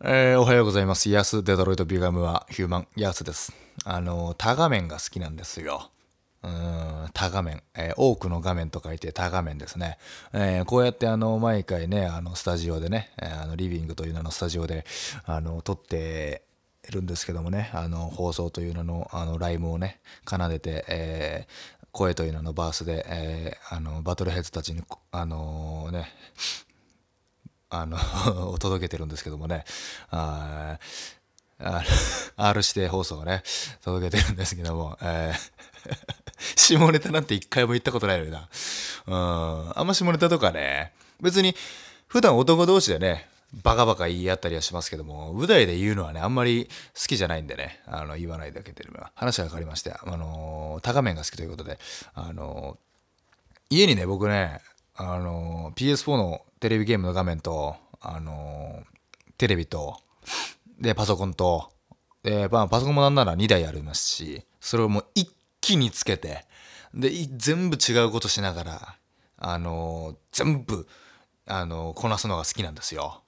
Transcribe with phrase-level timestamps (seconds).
[0.00, 1.10] えーおはようございます。
[1.10, 3.52] ヤスデトロイトビガムはヒューマンヤスです。
[3.84, 5.90] あの、多画面が好きなんですよ。
[6.44, 9.98] うん、多画面、えー多くの画面と書いて多画面ですね。
[10.32, 14.84] えーこうやってあの、毎回ね、あの、スタジオでね、えあの、リビングという名のスタジオで、
[15.24, 16.42] あの、撮って
[16.88, 21.46] いるんですけどもね、あの、放送という名の、あの、ライムをね、奏でて、え
[21.90, 26.06] 声という名のバースで、えあの、バトルヘッズたちに、あのね、
[27.70, 27.98] あの
[28.58, 29.64] 届けてるんですけどもね、
[30.10, 30.78] あ
[32.36, 33.42] R 指定放送をね、
[33.82, 35.52] 届けてるんですけども、えー
[36.56, 38.48] 下ネタなんて一回も言ったことないのにな。
[39.06, 41.54] あんま下ネタとかね、別に
[42.06, 43.28] 普段男同士でね、
[43.62, 51.78] バカバカ言い合ったりはしますけども、舞台で言うのはね、あんまり好きじゃないんでね、あの、言わないだけで話が分かりまして、あのー、高面が好きということで、
[52.14, 52.88] あのー
[53.70, 54.62] 家にね、僕ね、
[54.96, 58.82] あのー、PS4 のテレビゲームの画面と、あの、
[59.36, 60.00] テレビと、
[60.80, 61.72] で、パソコンと、
[62.22, 66.44] で、まあ、パソコンもなんなら2台ありますし、それをもう一気につけて、
[66.94, 68.96] で、全部違うことしながら、
[69.36, 70.86] あの、全部、
[71.46, 73.22] あの、こなすのが好きなんですよ。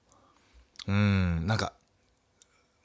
[0.87, 1.73] うん、なんか、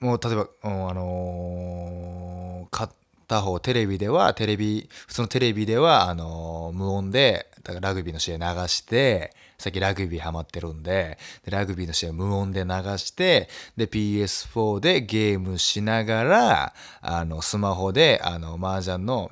[0.00, 19.30] もう例えば、うんあのー片方テレビではテレビ普通のテレビではあの無音でだからラグビーの試合流してさっきラグビーハマってるんででラグビーの試合無音で流してで PS4 でゲームしながらあのスマホであの麻雀の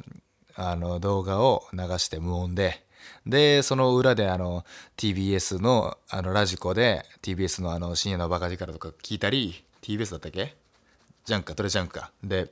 [0.56, 2.82] あの動画を流して無音で。
[3.26, 4.64] でその裏であの
[4.98, 10.54] TBS のあのラジコで TBS のあの深夜のバカ力とか聞いたり TBS だったっけ？
[11.24, 11.54] ジャンクか？
[11.54, 12.10] トレジャンクか？
[12.22, 12.50] で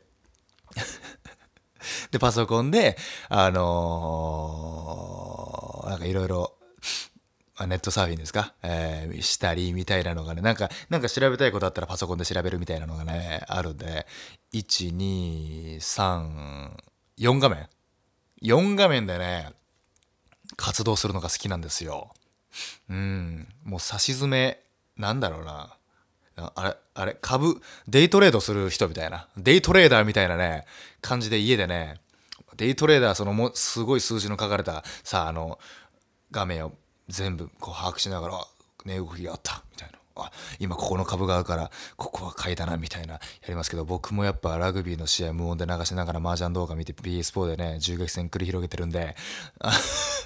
[2.11, 2.97] でパソコンで
[3.29, 6.55] あのーなんかいろいろ
[7.67, 14.07] ネットサーフィンですか、えーしたりみたいなのがねなんかなんか調べたいことあったらパソコンで調べるみたいなのがねあるんで
[14.55, 17.69] 1234画面。
[18.43, 19.53] 4画面でね
[20.57, 22.13] 活動するのが好きなんですよ。
[22.91, 23.47] うん。
[23.65, 24.59] もう差し詰め
[24.97, 25.77] なんだろうな。
[26.37, 29.29] あれあれ株デイトレードする人みたいな。
[29.37, 30.65] デイトレーダーみたいなね
[31.01, 32.01] 感じで家でね。
[32.57, 35.59] デイトレーダーそのもすごい数字の書かれたさあの
[36.31, 36.73] 画面を
[37.09, 38.47] 全部こう把握しながらあ
[38.85, 39.63] 値動きがあった。
[39.71, 39.99] みたいな。
[40.15, 43.15] あ今ここの株があるからここは買いだなみたいな。
[43.15, 49.17] やりますけど僕もやっぱラグビーの試合無音で流しながら麻雀動画見て PS4 でね銃撃戦繰り広げてるんで。
[49.61, 49.73] あ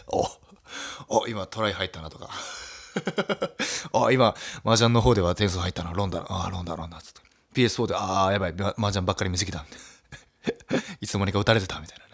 [0.08, 2.30] おお今トライ入ったなとか。
[3.92, 4.34] あ今
[4.64, 7.20] 麻雀の方では点数入ったなロンダあロンダロンダつって。
[7.54, 9.64] PS4 でああやばい麻雀ばっかり見すぎた。
[11.00, 12.04] いつの間にか打たれてたみたいな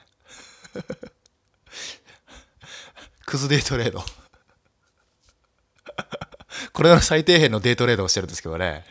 [0.80, 0.86] ね。
[3.26, 4.04] クズデイトレード。
[6.72, 8.84] これの最底辺のデイトレードをしてるんですけどね。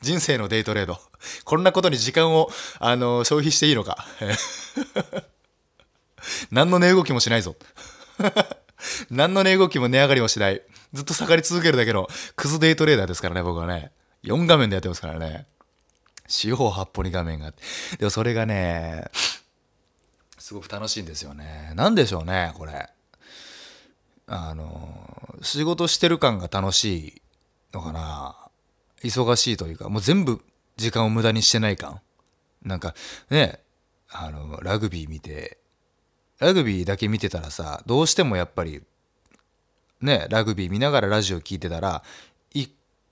[0.00, 1.00] 人生のデイトレード。
[1.44, 4.06] こんなことに時間をあの消費していいのか。
[6.50, 7.56] 何の値動きもしないぞ。
[9.10, 10.62] 何の値動きも値上がりもしない。
[10.92, 13.92] ずっと下がり続けるだけのクズデイトレーダーですからね、僕はね。
[14.24, 15.46] 4画面でやってますからね。
[16.26, 17.62] 四方八方に画面があって。
[17.98, 19.10] でもそれがね、
[20.38, 21.72] すごく楽しいんですよね。
[21.74, 22.88] なんでしょうね、これ。
[24.26, 27.22] あの、仕事してる感が楽しい
[27.72, 28.36] のかな。
[29.02, 30.42] 忙しいというか、もう全部
[30.76, 32.00] 時間を無駄にしてない感。
[32.62, 32.94] なんか
[33.30, 33.60] ね、
[34.10, 35.58] あの、ラグビー見て、
[36.38, 38.82] ラグビーだけ見てたらさどうしてもやっぱり
[40.00, 42.02] ねラグビー見ながらラジオ聞いてたら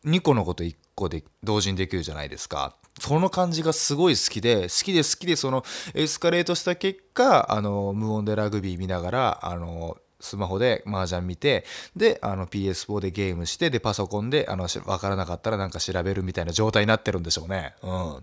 [0.07, 2.77] 2個のこと1個で同時にできるじゃないですか。
[2.99, 17.75] その感じがすごい好きで好きで好きでそのエスカレートした結果あの無音でラグビー見ながらあのスマホで麻雀見てであの PS4 でゲームしてでパソコンであの分からなかったらなんか調べるみたいな状態になってるんでしょうね。
[17.83, 18.23] うん。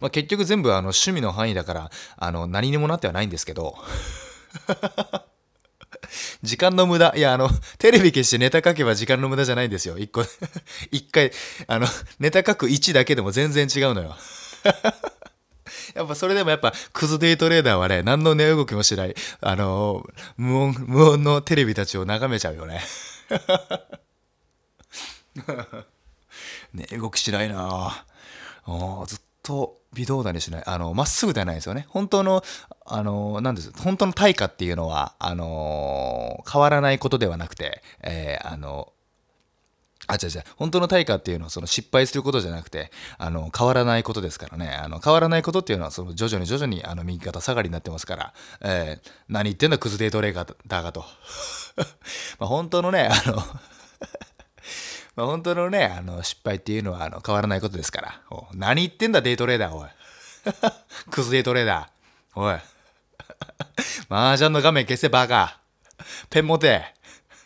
[0.00, 3.76] まあ、結局全部あの趣味の範囲だからあの何にもなってはないんですけど。
[6.42, 7.12] 時間の無駄。
[7.16, 9.98] いやあのテレビ消してネタ書けば時間の無駄じゃないんですよ。
[9.98, 10.24] 一個
[10.90, 11.32] 一回
[11.66, 11.86] あの
[12.18, 14.16] ネタ書く位置だけでも全然違うのよ。
[15.94, 19.14] やっぱそれでもやっぱクズデイトレーダーはね何の値動きもしない。
[19.40, 20.06] あの
[20.36, 22.82] 無音無音のテレビたちを眺めちゃうよね。
[26.74, 28.04] 値動きしないな。
[28.70, 29.17] あずっ
[29.48, 32.42] と微動だにしないあのまっすぐではないですよね本当の
[32.84, 38.92] あのなんです本当の対価っていうのはあの変わらないことではなくて、えーあの
[40.10, 40.42] あ、違う違う。
[40.56, 44.70] 本当の対価っていうのはその失敗することじゃなくて、あの、変わらないことですからね。
[44.70, 51.04] あの、変わらないことっていうのは、その徐々に徐々に、あの、右肩下がりになってますから、えー何言ってんだ、クズデートレーダーだがと。
[52.40, 53.42] まあ、本当のね、あの、
[55.18, 58.22] まあ、本当のね、あの、失敗っていうのはあの変わらないことですから。
[58.54, 59.88] 何言ってんだ、デイトレーダー、おい。
[61.10, 62.40] クズデイトレーダー。
[62.40, 62.54] おい。
[64.08, 65.58] 麻雀の画面消せ、バカ。
[66.30, 66.94] ペン持て。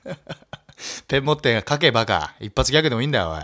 [1.09, 2.35] ペン持って書け、バカ。
[2.41, 3.43] 一発ギャグでもいいんだよ、おい。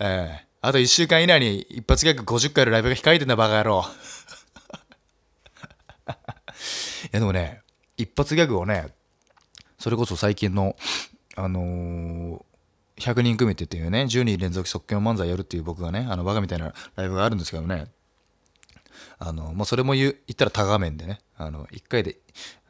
[0.00, 3.84] えー、あと一週間以内に一発ギャグ50回のライブが控えてんだ、バカ野郎。
[6.08, 7.60] いや、でもね、
[7.96, 8.92] 一発ギャグをね、
[9.78, 10.74] それこそ最近の、
[11.36, 12.47] あのー、
[12.98, 17.86] 100人組手っていうね、10人連続即興漫才やるっていう僕がね、あの、バカみたいなライブがあるんですけどね、
[19.18, 22.18] あの、まあ、それも言言ったら多画面でね、あの、1回で、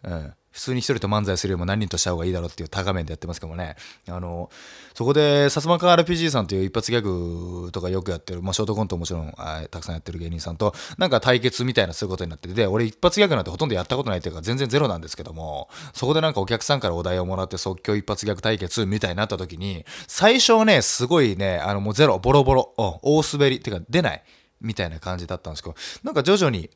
[0.02, 3.76] うん、普通に一人と漫才するよりも何人とした方がいいだろうっていう多画面でやってますけどもね、
[4.08, 4.50] あの、
[4.94, 9.32] そこで、さすまか RPG さんという一発ギャグとかよくやってる、まあ、ショートコントもちろん
[9.70, 24.24] たくさんやってる芸人さんと、なんか対決みたいなそういうことになってて、俺一発ギャグなんてほとんどやったことないっていうか、全然ゼロなんですけども、そこでなんかお客さんからお題をもらって即興一発ギャグ対決みたいになった時に、最初はね、すごいね、あのもうゼロ、ボロボロ、大滑り、っていうか出ない。
[24.60, 26.70] みたいな感じだったんですけど、なんか徐々に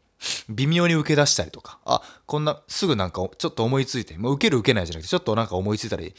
[0.48, 6.14] 微妙に受け出したりとか、あ、こんな、すぐなんかちょっと思いついて、もう受ける受けないじゃなくて、ちょっとなんか思いついたり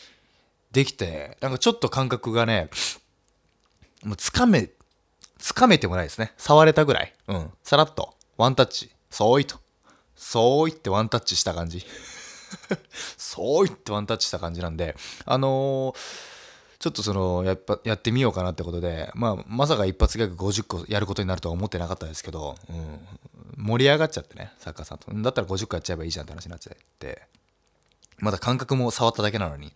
[0.72, 2.70] できて、なんかちょっと感覚がね、
[4.04, 4.70] もうつかめ、
[5.38, 6.34] つかめてもないですね。
[6.38, 7.14] 触れたぐらい。
[7.28, 7.52] うん。
[7.64, 8.92] さらっと、ワンタッチ。
[9.10, 9.60] そういと。
[10.16, 11.86] そういってワンタッチした感じ。
[13.18, 14.96] そういってワンタッチした感じなんで、
[15.26, 16.34] あのー
[16.84, 23.00] ちょっとそのやっぱやってみようかなってことで、まあ、まさか一発ギャグ50個やることになるとは思ってなかったですけど、うん、
[23.63, 25.12] 盛り上がっちゃってね作家さんと。
[25.13, 27.24] だったら50個やっちゃえばいいじゃんって話になっちゃって。
[28.19, 29.74] まだ感覚も触っただけなのに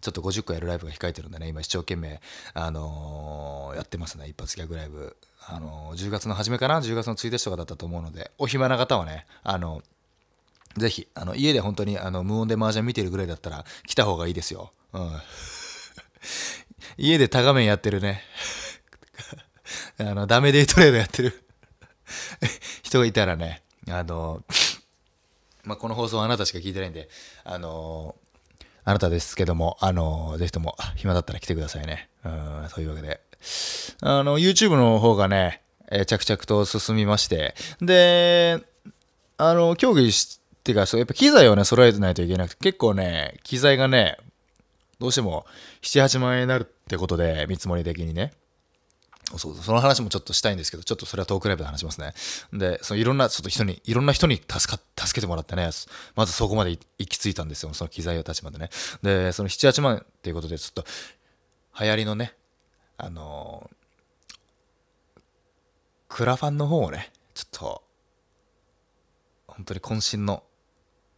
[0.00, 2.20] ちょっと50個やるライブが控えてるんでね今一生懸命、
[2.54, 5.16] あのー、やってますね一発ギャグライブ、
[5.46, 9.82] あのー、10月の初めかな？10月の1日とかだったと思うのでお暇な方はねあの
[10.76, 14.72] ぜひあの家で本当にあの無音で麻雀見てるぐらいだったら来た方がいいですよ。
[14.92, 15.10] うん。
[16.96, 18.22] 家でタガメンやってるね。
[19.98, 21.43] あの、ダメデイトレードやってる。
[22.82, 24.42] 人がいたらね、あの、
[25.64, 27.08] まあ、この放送はあなたしか聞いてないんで、
[27.44, 28.14] あの、
[28.84, 32.10] あなたですけども、あの、ぜひとも暇だったら来てくださいね。
[32.24, 33.20] うん、そういうわけで。
[34.02, 38.62] あの、YouTube の方がね、えー、着々と進みまして、で、
[39.38, 44.18] あの、競技し、てか、そうやっぱ機材をね、揃えてないといけなくて、結構ね、機材がね、
[44.98, 45.46] どうしても
[45.82, 48.32] 7、8万円になるってことで、見積もり的にね。
[49.36, 52.12] そうその話もちょっとしたいんですけど、ちょっとそれはトークライブで話しますね。
[52.52, 55.70] で、そのいろんなちょっと人に、いろんな人に助か、助けてもらってね、
[56.14, 58.70] まずそこまで行き着いたんですよ、その機材を立ちまでね。
[59.02, 60.84] で、その7、8万っていうことで、ちょっと
[61.80, 62.34] 流行りのね、
[62.96, 65.20] あのー、
[66.08, 67.82] クラファンの方をね、ちょっと、
[69.48, 70.42] 本当に渾身の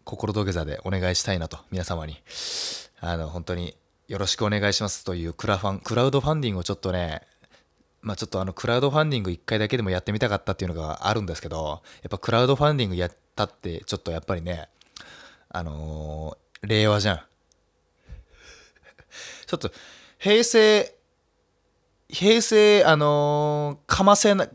[0.05, 2.23] 心土下座でお願いしたいなと、皆様に。
[3.01, 3.77] あの、本当に
[4.09, 7.23] よろしくお願いしますというクラファン、クラウドファンディングをちょっとね、
[8.07, 14.69] まあちょっとあの、クラウドファンディング1回だけでもやってみたかったっていうのがあるんですけど、やっぱクラウドファンディングやったって、ちょっとやっぱりね、
[15.49, 17.19] あのー、令和じゃん。
[19.47, 19.73] ちょっと、
[20.19, 20.95] 平成、
[22.09, 24.49] 平成、あのー、かませな、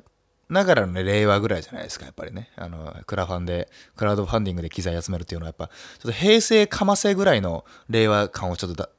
[0.48, 2.52] ながらのね、令和ぐらいじゃないですか、やっぱりね。
[2.56, 8.90] あの、クラファンで、クラウドファンディングで機材集めるっていうのは、やっぱ、ちょっと平成かませぐらいの令和感をちょっとだ、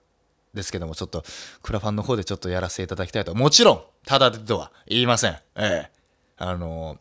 [0.55, 1.25] ですけども、ちょっと、
[1.63, 3.35] クラファンの方でちょっとやらせていただきたいと。
[3.35, 5.33] もちろん、ただでとは言いません。
[5.57, 5.91] ええ。
[6.37, 6.99] あの、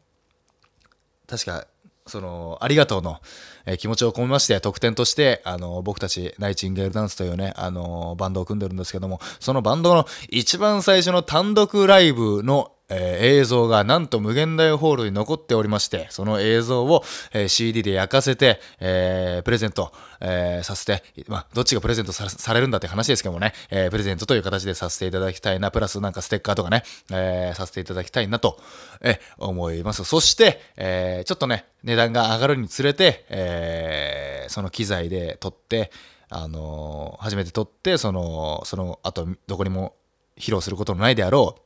[1.27, 1.65] 確か、
[2.07, 3.21] その、ありがとうの、
[3.65, 28.59] え、気持ちを込めまして、特典として、あの、僕たち、ナイチンゲールダンスというね、あの、バンドを組んでるんですけども、そのバンドの一番最初の単独ライブのえー、映像がなんと無限大ホールに残っておりまして、その映像を、えー、CD で焼かせて、えー、プレゼント、えー、させて、まあ、どっちがプレゼントされるんだって話ですけどもね、えー、プレゼントという形でさせていただきたいな、プラスなんかステッカーとかね、えー、させていただきたいなと、
[29.01, 30.03] えー、思います。
[30.03, 35.91] そして、えー、ちょっとね、値段が上がるにつれて、えー、その機材で撮って、
[36.29, 39.95] あのー、初めて撮って、その、その後、どこにも
[40.37, 41.61] 披露することのないであろう、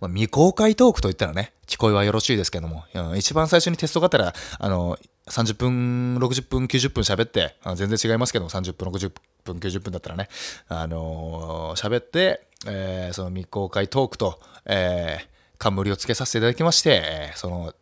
[0.00, 9.12] まあ、未公開トークといったらね、聞こえはよろしいですけども、うん、一番最初にテストがあったら、あの、30分、60分、90分喋って、全然違いますけども、30分、60
[9.44, 10.28] 分、90分だったらね、
[10.68, 15.26] あのー、喋って、えー、その未公開トークと、えー、
[15.58, 17.74] 冠をつけさせていただきまして、その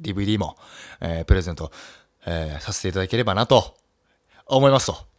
[0.00, 0.56] DVD も、
[1.00, 1.70] えー、プレゼント、
[2.26, 3.76] えー、させていただければなと
[4.46, 5.10] 思いますと。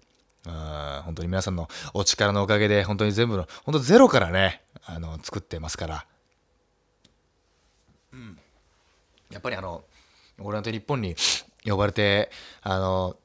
[0.43, 6.05] 本当に皆さんのお力のおかげで、本当に全部の、本当ゼロからね、あの、作ってますから、
[8.13, 8.39] うん、
[9.31, 9.83] やっぱりあの
[10.39, 11.15] 俺なんて日本に
[11.65, 13.15] 呼ばれてあの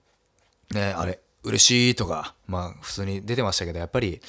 [0.73, 4.21] ねあれ嬉しいとかまあ普通に出てましたけどやっぱり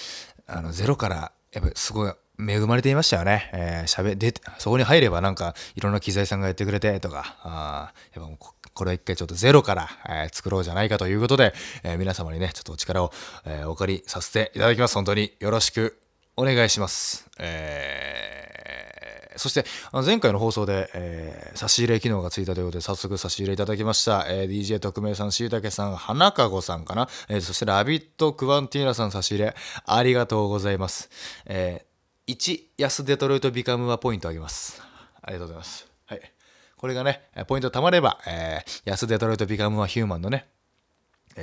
[0.48, 3.50] あのゼロからやっぱすごい恵まれていましたよね。
[3.52, 8.38] えー、喋、で、そこに入ればなんかいろんな機材さんがやってくれてとか、あやっぱもう
[8.74, 11.54] これは一回ちょっとゼロから、えー、作ろうじゃないかということで、
[11.84, 13.12] えー、皆様にね、ちょっとお力を、
[13.46, 14.94] えー、お借りさせていただきます。
[14.94, 15.98] 本当によろしく
[16.36, 17.28] お願いします。
[17.40, 18.97] えー、
[19.38, 19.65] そして、
[20.06, 24.25] 前回の放送で、えー、差し入れ機能がついたということで、早速差し入れいただきました。
[24.27, 27.08] えー、DJ 特命さん、しいたけさん、花籠さんかな。
[27.29, 31.10] えー、そして、ラビットクワンティーナさん差し入れ、ありがとうございます。
[31.46, 34.82] えー、1、安デトロイトビカムはポイントあげます。
[35.22, 35.88] ありがとうございます。
[36.06, 36.34] はい。
[36.77, 40.48] これがね、ポイント貯まれば、えー、安デトロイトビカムはヒューマンのね、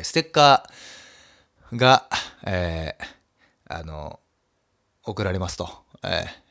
[0.02, 2.08] ステッカーが、
[2.46, 4.20] えー、あの、
[5.04, 5.68] 送られますと。
[6.02, 6.43] えー、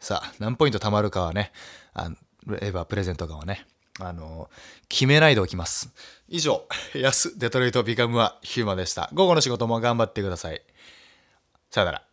[0.00, 1.52] さあ、何ポイント貯まるかはね、
[1.94, 2.10] あ
[2.60, 3.66] エヴァプレゼントかはね、
[4.00, 4.48] あの
[4.88, 5.92] 決めないでおきます。
[6.28, 9.10] 以上、安デトロイトビカムはヒューマでした。
[9.12, 10.62] 午後の仕事も頑張ってください。
[11.70, 12.07] さよなら。